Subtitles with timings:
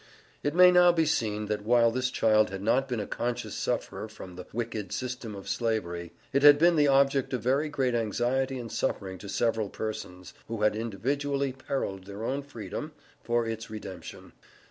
[0.41, 4.07] It may now be seen, that while this child had not been a conscious sufferer
[4.07, 8.57] from the wicked system of Slavery, it had been the object of very great anxiety
[8.57, 12.93] and suffering to several persons, who had individually perilled their own freedom
[13.23, 14.33] for its redemption.